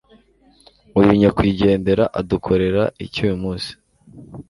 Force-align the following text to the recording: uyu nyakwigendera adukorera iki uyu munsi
uyu 0.99 1.11
nyakwigendera 1.19 2.03
adukorera 2.19 2.83
iki 3.05 3.17
uyu 3.25 3.37
munsi 3.43 3.71